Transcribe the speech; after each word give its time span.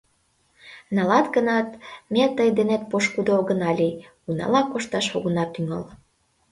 Налат 0.95 1.27
гынат, 1.35 1.69
ме 2.13 2.23
тый 2.37 2.49
денет 2.57 2.83
пошкудо 2.91 3.31
огына 3.39 3.71
лий, 3.79 3.95
унала 4.29 4.61
кошташ 4.71 5.07
огына 5.15 5.45
тӱҥал. 5.53 5.83